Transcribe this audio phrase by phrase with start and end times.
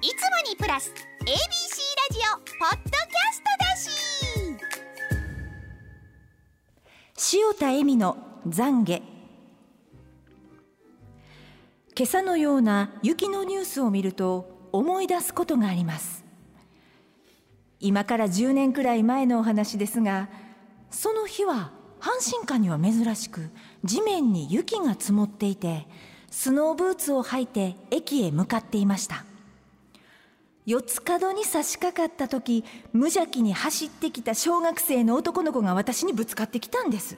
[0.00, 0.14] いつも
[0.48, 0.92] にプラス
[1.22, 1.34] ABC ラ
[2.12, 3.76] ジオポッドキャストだ
[7.26, 7.36] し。
[7.36, 8.16] 塩田恵美の
[8.46, 9.02] 懺悔。
[11.96, 16.24] 今朝のような雪のニュースを見ると思い出すことがあります。
[17.80, 20.28] 今から10年くらい前のお話ですが
[20.92, 23.50] その日は阪神間には珍しく
[23.82, 25.88] 地面に雪が積もっていて
[26.30, 29.24] スノーブーツを履いて駅へ向かっていました。
[30.68, 37.16] 四つ角に差し掛かった時無邪気に走ってきた小学生の男の子が私にぶつかってきたんです。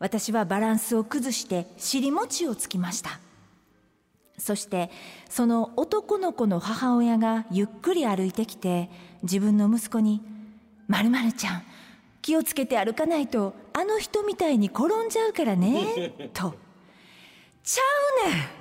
[0.00, 3.20] 私はバランスを崩して尻餅をつきました。
[4.36, 4.90] そして
[5.28, 8.90] その男の子の母親がゆっくり歩いてきて
[9.22, 10.20] 自分の息子に
[10.88, 11.62] 「まるまるちゃん
[12.20, 16.56] 気をつけて歩かないとあの人みたいに転んじゃうからね」と
[17.62, 17.82] 「ちゃ
[18.26, 18.59] うねん！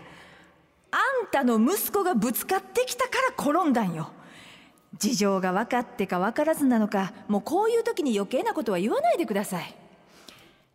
[0.91, 4.11] あんたの息子がぶつかってきたから転んだんよ」
[4.97, 9.75] 事情が分かってか分からずなのかもうこういう時に余計なことは言わないでください。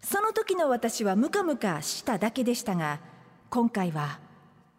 [0.01, 3.01] その時の私はムカムカしただけでしたが
[3.49, 4.21] 今回は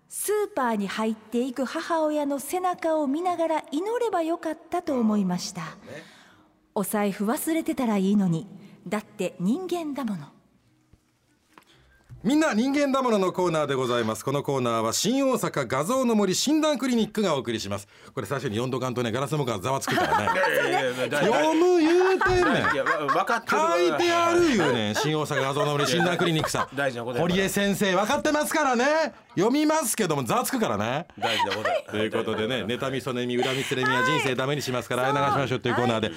[0.08, 5.64] スーパーに入っていく母親の背中を見ながら祈ればよかったと思いました、
[6.76, 8.48] お財布忘れてたらいいのに
[8.88, 10.28] だって人間だもの。
[12.26, 14.26] みんな人間だもののコーナーでございます。
[14.26, 17.88] このコーナーは新大阪画像の森診断クリニックがお送りします。
[18.16, 20.30] これ最初に読んどかんとねガラスもがざわつくからね。
[21.22, 22.74] 読む言うてんねん。
[22.74, 23.58] いやわ分かってる。
[23.92, 26.70] 書いてある言うねん新大阪画像の森診断クリニックさん。
[26.76, 29.14] 大事なことや堀江先生分かってますからね。
[29.36, 31.06] 読みますけどもざわつくからね。
[31.20, 36.12] 大事なことやということでね妬みそねみ恨みつれみは人生ダメにしますから流しましょうというコーナーで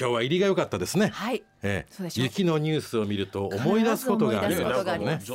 [0.00, 1.08] 今日は入りが良かったですね。
[1.08, 1.42] はい。
[1.62, 1.92] ええ。
[1.92, 2.24] そうでしょう。
[2.24, 4.62] 雪のニュースを見ると思い出すことがありま
[5.04, 5.26] ます。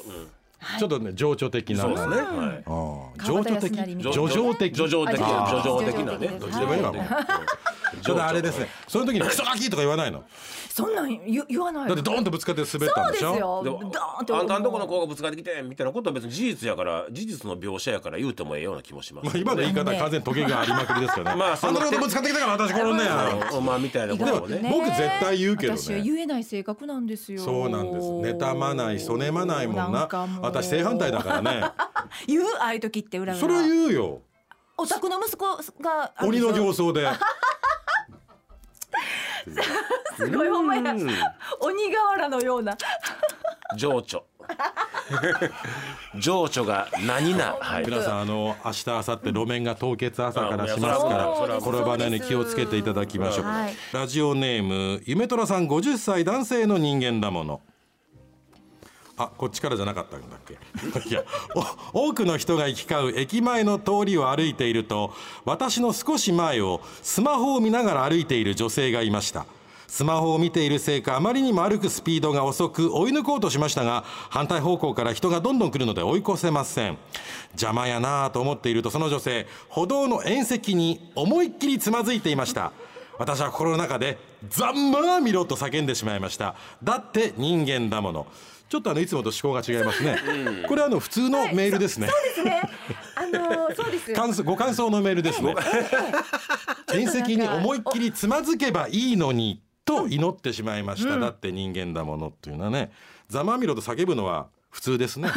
[0.80, 3.94] ちょっとね情緒的な情緒的。
[4.28, 4.76] 情的。
[4.76, 6.40] 叙情的あ叙情的なね。
[6.40, 6.82] どっちでもいい。
[6.82, 6.92] わ
[8.02, 8.68] ちょっとあれですね。
[8.88, 10.24] その時に クソガキとか言わないの？
[10.70, 13.34] そんなん言言わないだってドーンとぶつかって滑ったんでしょ？
[13.34, 14.16] そうですよ。
[14.20, 19.26] あんたんとこの子がぶつかってきてみたいなことは別に事実やから事実の描写やから言うてもええような気もします。
[19.26, 21.36] まあ今の言い方は完全にトゲがありまくりですよね。
[21.36, 24.70] まああんなことぶつかってきたから私転んねやうんまあみたいなことをね。
[24.72, 25.80] 僕絶対言うけどね。
[25.80, 27.42] 私は言えない性格なんですよ。
[27.42, 28.08] そうなんです。
[28.08, 30.10] 妬まないそねまないもんな。
[30.42, 31.64] 私正反対だからね。
[32.28, 34.22] 言うああいう時って裏裏それは言うよ。
[34.78, 35.46] お宅の息子
[35.82, 37.08] が鬼の形相で
[40.18, 41.08] すごいほんまやうん。
[41.62, 42.78] 鬼瓦のような。
[43.78, 44.24] 情緒。
[46.20, 47.58] 情緒が何な？
[47.60, 47.86] はい。
[47.86, 53.74] 皆さんあの明日明後日路面が凍結朝からしますから転ばないように気をつけていただきましょう、はい。
[53.92, 57.62] ラジオネーム夢虎さん50歳男性の人間だもの
[59.18, 60.56] あこっちからじゃなかったんだっけ？
[61.10, 61.24] いや
[61.94, 65.14] 多くの人が行き交う駅前の通りを歩いていると
[65.46, 69.46] 私の少し前をスマホを見ながら歩いている女性がいました。
[69.88, 76.98] スマホを見ているせいかあまりにも歩くスピードが遅く追い抜こうとしましたが反対方向から人がどんどん来るので追い越せません。
[77.52, 82.74] 邪魔やなぁと思っているとその女性歩道の縁石に思いっきりつまずいていました。
[83.18, 84.18] 私は心の中で
[84.50, 86.56] 「ざんまあ見ろ」と叫んでしまいました。
[86.84, 88.28] だって人間だもの。
[88.68, 90.18] ちょっとあのいつもと思考が違いますね、
[90.68, 92.62] これあの普通のメールですね、ですね。
[93.16, 95.56] あのそうです感想ご感想のメールですね。
[96.92, 102.92] 縁石に思いっきりつまずけばいいのにと祈ってしまいました、だって人間だものっていうのはね
[103.30, 105.30] ざまあみろと叫ぶのは普通ですね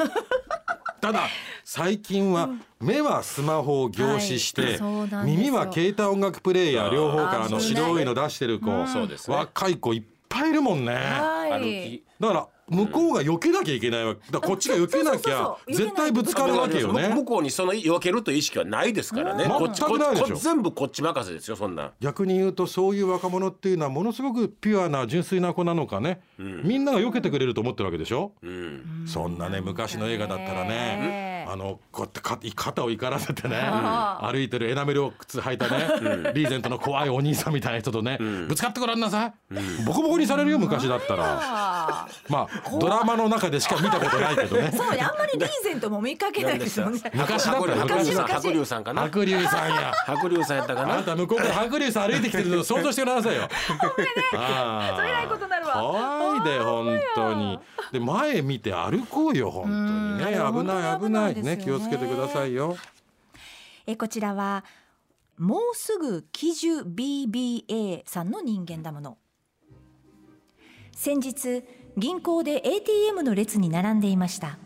[1.01, 1.29] ただ
[1.65, 2.49] 最近は
[2.81, 4.81] 目はスマホを凝視して、
[5.25, 8.05] 耳は携帯音楽プレイヤー両方からの白い。
[8.05, 9.37] の出してる子、そうですね。
[9.37, 10.18] 若い子いっぱい
[10.49, 11.61] いるもんね、はい。
[11.61, 12.05] 歩き。
[12.21, 14.21] だから向こうが避けなきゃいけないわけ。
[14.31, 17.09] だからこっちが避けなきゃ絶対ぶつかるわけよね。
[17.09, 19.45] 向こうにその避けるという意識はないですからね。
[19.47, 20.27] こっちこっ全くないでしょ。
[20.27, 21.93] ちこ全部こっち任せですよそんなん。
[22.01, 29.05] 逆に言うとそういう若者っていうのはものすごくピュアな純粋な子なのかね、みんなが避けてくれると思ってるわけでしょ、うん。
[29.07, 30.69] そんなね昔の映画だったらね。
[30.69, 39.33] ねあのこうやってか肩を怒らせてね あ歩いてるエナメルを靴履いたねリーゼントの怖いお兄さんみたいな人とね ぶつかってごらんなさい。
[39.87, 41.25] ボコボコにされるよ昔だったら。
[41.25, 44.71] あまあドラマの中でしか見たことないけどね。
[44.73, 47.01] ー そうねあんまりリーゼントも見かけないですもんね。
[47.15, 48.43] 昔だったら白龍さん昔。
[48.43, 49.03] 白龍さんかな？
[49.03, 49.93] 白龍さんや。
[50.07, 53.49] 白龍さんやったかあななた向こうから白龍さん歩いてきてるのを想像してくださいよ。
[54.37, 57.59] あそれないことになるわ怖いで本当に。
[57.93, 60.39] で前見て歩こうよ本当にね。
[60.39, 62.77] うん危ない危ないね気をつけてくださいよ。
[63.87, 64.65] えこちらは
[65.39, 69.19] もうすぐ喜寿 BBA さんの人間だもの。
[70.93, 71.63] 先日
[71.97, 74.59] 銀行で ATM の列に並んでいました。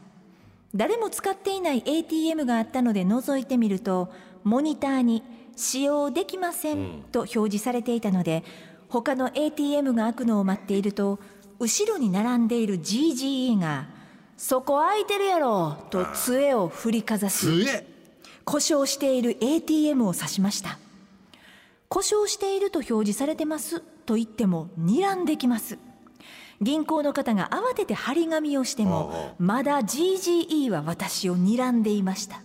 [0.75, 4.11] 誰も使っていない ATM があったので覗いてみると
[4.43, 5.23] モニターに
[5.55, 8.43] 使用できませんと表示されていたので
[8.93, 11.19] 他の ATM が開くのを待っていると
[11.59, 13.87] 後ろに並んでいる GGE が
[14.37, 17.87] 「そこ空いてるやろ」と杖を振りかざし杖？
[18.45, 20.79] 故障している ATM を指しました。
[21.89, 25.79] 故障していると表示されてますと言っても睨んできます。
[26.61, 32.43] 銀行の方が慌てて張り紙をしてもまだ GGE は私を睨んでいました。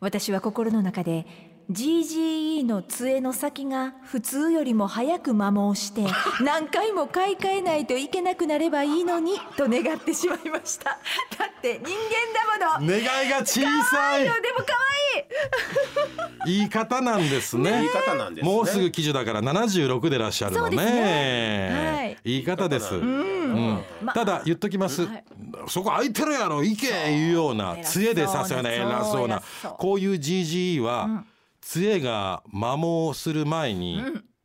[0.00, 6.04] 私は心の中で GGE の杖の先が普通よりも早く摩耗して
[6.42, 10.90] 何回も買い替えないといけなくなればいいのにと願ってしまいました。
[10.90, 10.98] だ
[11.46, 12.92] って人間だもの。
[12.92, 14.24] 願いが小さい。
[14.24, 14.74] でも可
[16.46, 17.70] 言い方なんですね。
[17.70, 18.52] 言い方なんですね。
[18.52, 20.76] もうすぐ記事だから76でいらっしゃるのね。
[20.76, 21.96] ね。
[21.96, 22.18] はい。
[22.24, 23.82] 言い方です、うん。
[24.02, 25.24] まただ言っときます、はい。
[25.68, 27.34] そこ空いてるやろ行けいう。
[27.34, 28.62] ような杖でさすよう。
[28.62, 29.36] な偉そうな。
[29.36, 29.74] 偉そう。
[29.78, 31.24] こういう GGE は、
[31.66, 34.02] 杖が摩耗する前に、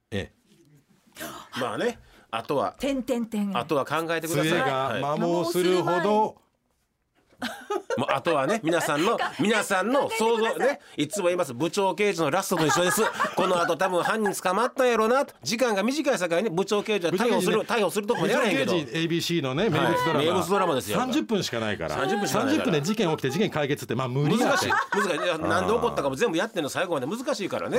[0.10, 0.31] え
[1.60, 2.00] まあね。
[2.31, 4.50] あとは点々点あとは考えてください。
[4.50, 5.01] 杖がはい。
[5.01, 6.38] 摩耗するほど、
[7.97, 13.01] もうあとはね 皆さんの皆さんの想像ねいつも言います部長刑事のラストと一緒です。
[13.36, 15.33] この後多分犯人捕まったんやろなと。
[15.44, 18.74] 時間が短いさかいに部長刑事は逮捕する、ね逮捕するとこまでやらへんけど。
[18.74, 19.07] 部長刑事
[19.38, 21.00] ABC のね名物ドラマ、はい名物ドラマですよ。
[21.00, 21.95] 30分しかないから。
[21.97, 22.63] 30分しかないから。
[22.63, 24.71] 30分で事件起きて事件解決ってまあ無理難してい。
[24.71, 25.25] 難しい。
[25.25, 27.77] いやなんで起こったかも全部やってんの最後まで難しいからね、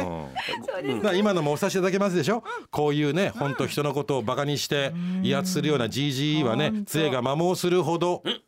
[0.67, 4.93] だから今のもお察しいただけますでしょ、こういうね本当人のことをバカにして
[5.23, 8.23] 威圧するような GGE はね杖が摩耗するほど。
[8.25, 8.41] うん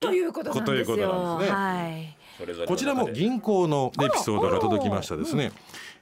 [0.00, 1.04] ということなんですね。
[1.04, 2.16] はい。
[2.66, 5.52] こちらも銀行のエピソードが届きましたですね。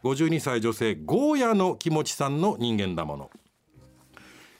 [0.03, 3.31] 52歳女性ゴーヤの気持ちさんの人間だもの。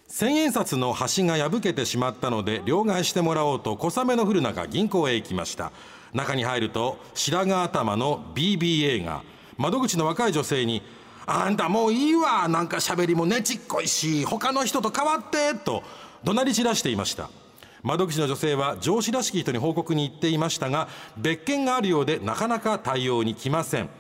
[0.07, 5.73] 千円札の端が破けてしまったので両替してもらおうと小雨の降る中銀行へ行きました。
[6.13, 9.23] 中に入ると白髪頭の BBA が
[9.57, 10.83] 窓口の若い女性に
[11.27, 12.47] 「あんたもういいわ。
[12.47, 15.83] なんか喋りもねちっこいし他の人と変わって」と
[16.23, 17.29] 怒鳴り散らしていました
[17.85, 20.89] 窓口の女性は上司らしき人に報告に行っていましたが
[21.19, 23.91] 別件があるようでなかなか対応に来ません。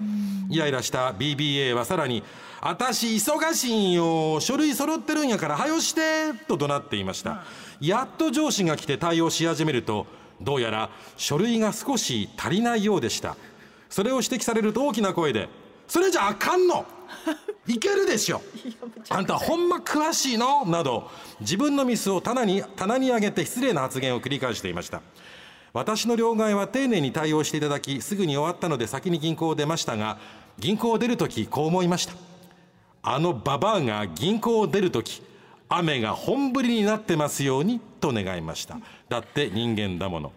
[0.49, 2.23] イライラした BBA はさらに
[2.63, 4.41] 「私忙しいんよ。
[4.41, 7.45] 書類揃ってるんやから早よして」と怒鳴っていました。
[7.79, 10.07] やっと上司が来て対応し始めると
[10.41, 10.89] どうやら
[11.19, 13.37] 書類が少し足りないようでした。
[13.91, 15.51] それを指摘されると大きな声で
[15.87, 16.87] 「それじゃあかんの
[17.67, 18.43] いけるでしょ。
[19.09, 21.11] あんたほんま詳しいの?」など
[21.41, 25.01] 自分のミスを棚に棚に上げて失礼な発言を繰り返していました。
[25.73, 30.19] 私の両替は丁寧に対応していただきすぐに終わったので先に銀行を出ましたが
[30.59, 32.15] 銀行を出るときこう思いました。
[33.03, 35.23] あのババアが銀行を出るとき
[35.69, 38.79] 雨が本降りになってますようにと願いました。
[39.09, 40.33] だって人間だもの。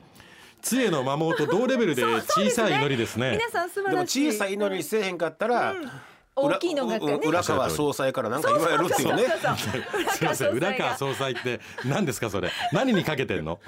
[0.61, 3.37] 杖の摩耗と同レベルで小さい祈りですね。
[3.37, 4.31] 皆さん素晴でもらしい。
[4.31, 5.75] 小さい祈りせえへんかったら、
[6.39, 7.19] 大きいのがね。
[7.25, 9.23] 浦川総裁からなんか言われるっていうね。
[10.11, 12.51] すいません浦川総裁って何ですかそれ？
[12.71, 13.59] 何にかけてんの？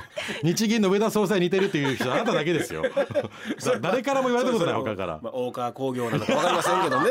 [0.44, 2.84] 日銀の上田総裁に似てるっていう人あなただけですよ。
[3.82, 5.20] 誰からも言われたことない他から。
[5.22, 7.10] まあ、大川工業なのか分かりませんけどね。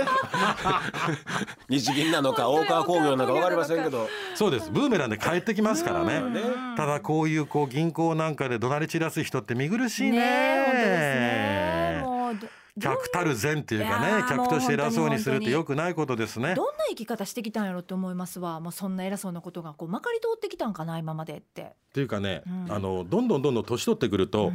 [1.68, 4.08] 日銀なのか大川工業なのか分かりませんけど。
[4.34, 4.70] そうです。
[4.70, 6.22] ブーメランで帰ってきますからね。
[6.76, 10.20] ただこういうこう銀行なんかで怒鳴り散らす人って見苦しいね。
[10.66, 11.37] 本当ですね
[12.78, 16.54] 客たる善っていうかねー客として偉そうにするってよくないことですね。
[16.54, 18.60] どんな生き方してきたんやろって思いますわ。
[18.60, 21.62] もうそんな偉そうなことがこうまかり通ってきたんかな今までって。
[21.62, 22.72] っていうかね、うん。
[22.72, 24.52] あのどんどんどんどん年取ってくると、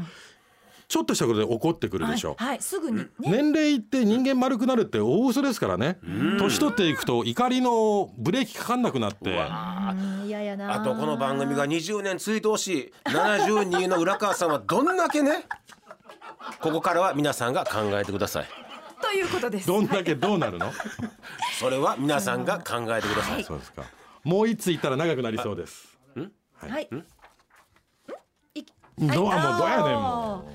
[0.88, 3.08] ちょっとしたことで怒ってくるでしょ、はい、はい、すぐにね。
[3.20, 5.98] 年齢いって人間丸くなるって大嘘ですからね。
[6.40, 9.40] 年取っていくと怒りのブレーキかかんなくなって。
[9.40, 9.96] あ
[10.84, 12.94] とこの番組が20年続いてほしい。
[13.06, 15.46] 72の浦川さんはどんだけね
[16.64, 18.46] ここからは皆さんが考えてください。
[19.02, 19.68] ということです。
[19.68, 20.72] どんだけどうなるの、
[21.60, 23.84] それは皆さんが考えてください、そうですか。
[24.24, 26.00] もう一つ言ったら長くなりそうです。
[26.56, 26.88] はい。
[28.56, 28.66] い。
[28.98, 30.02] どうはもうどうやねんも。
[30.38, 30.46] も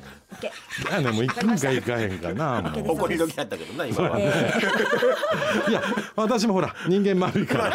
[0.89, 2.63] うやねんもう行くんか行かへんかな。
[2.63, 4.19] もう怒り時やったけどな今は、
[5.69, 5.83] いや
[6.17, 7.75] 私もほら人間丸いから。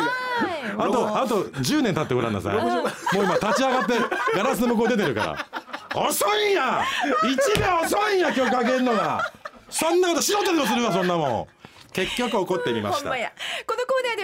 [0.76, 2.56] あとあと10年経ってごらんなさい。
[2.56, 3.94] もう今立ち上がって
[4.36, 5.63] ガラスの向こう出てるから
[5.96, 6.84] 遅いんや。
[7.24, 9.32] 一秒遅いんや今日かけんのが。
[9.70, 11.48] そんなこと素人でもするわそんなもん。
[11.94, 13.10] 結局怒ってみました。
[13.10, 13.83] この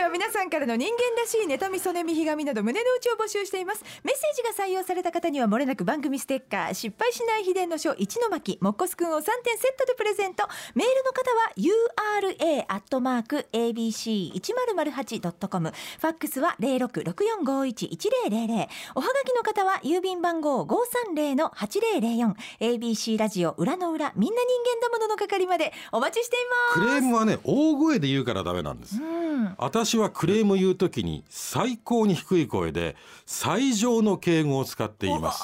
[0.10, 3.84] は皆さんからの人間らしい妬みそねみひがみなど胸の内を募集しています。
[4.04, 6.74] メッセージが採用された方にはもれなく番組ステッカー。
[6.74, 10.48] 失敗しない秘伝の書一の巻もっこすくんを3点セットでプレゼント。
[10.74, 26.40] メールの方は URA アットマーク ABC1008.com ファックスは0664511000おはがきの方は郵便番号530-8004 ABC ラジオ裏の裏みんな人間だものの係までお待ちしてい
[26.76, 26.88] ます。
[26.88, 29.54] クレームはね大声で言うからダメなんです、うん。
[29.58, 35.44] 私はクレーム言うときに最高に低い声で最上の敬語を使っています。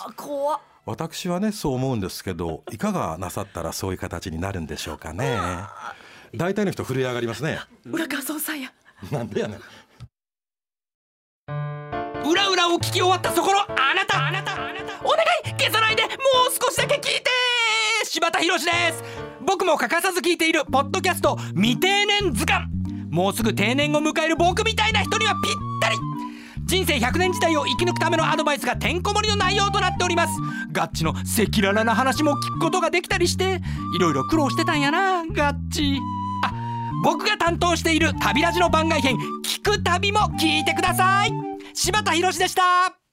[0.85, 5.38] 私はねそう思うんですけどいかがなさったらそういう形になるんでしょうかね。
[6.35, 7.59] 大体の人震え上がりますね。
[7.85, 8.71] 浦川総裁や。
[9.12, 9.59] なんでやねん。
[12.29, 14.27] 裏裏を聞き終わったそこのあなた。
[14.27, 15.51] あなたお願い。
[15.57, 16.03] 消さないで。
[16.03, 16.12] もう
[16.51, 17.24] 少しだけ聞いて。
[18.03, 19.03] 柴田博です。
[19.41, 22.67] 僕も欠かさず聞いているポッドキャスト未定年図鑑
[23.15, 25.95] もうすぐ定年を迎える僕みたいな人にはぴったり。
[26.65, 30.34] 人生100年時代を生き抜くためのアドバイスがてんこ盛りの内容となっております。
[30.74, 33.62] ガッチの赤裸々な話も聞くことができたりして
[33.95, 35.98] いろいろ苦労してたんやなガッチ。
[36.43, 36.51] あ
[37.05, 41.31] 僕が担当している旅ラジの番外編聞く旅も聞いてください。
[41.74, 43.04] 柴田博でした。